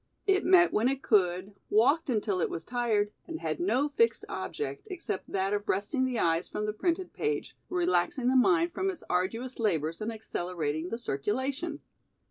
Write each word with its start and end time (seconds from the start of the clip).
It 0.25 0.43
met 0.43 0.73
when 0.73 0.87
it 0.89 1.03
could, 1.03 1.53
walked 1.69 2.09
until 2.09 2.41
it 2.41 2.49
was 2.49 2.65
tired 2.65 3.11
and 3.27 3.39
had 3.39 3.59
no 3.59 3.87
fixed 3.87 4.25
object 4.27 4.87
except 4.89 5.31
that 5.31 5.53
of 5.53 5.69
resting 5.69 6.05
the 6.05 6.17
eyes 6.17 6.49
from 6.49 6.65
the 6.65 6.73
printed 6.73 7.13
page, 7.13 7.55
relaxing 7.69 8.27
the 8.27 8.35
mind 8.35 8.73
from 8.73 8.89
its 8.89 9.03
arduous 9.11 9.59
labors 9.59 10.01
and 10.01 10.11
accelerating 10.11 10.89
the 10.89 10.97
circulation. 10.97 11.81